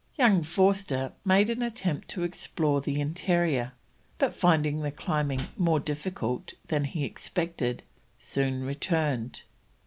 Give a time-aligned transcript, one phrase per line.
[0.15, 3.73] Young Forster made an attempt to explore the interior,
[4.17, 7.83] but finding the climbing more difficult than he expected,
[8.17, 9.43] soon returned.